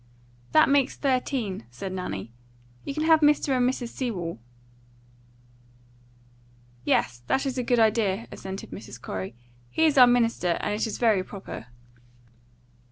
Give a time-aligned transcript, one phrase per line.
[0.53, 2.31] "That makes thirteen," said Nanny.
[2.85, 3.55] "You can have Mr.
[3.55, 3.89] and Mrs.
[3.89, 4.39] Sewell."
[6.83, 8.99] "Yes, that is a good idea," assented Mrs.
[8.99, 9.35] Corey.
[9.69, 11.67] "He is our minister, and it is very proper."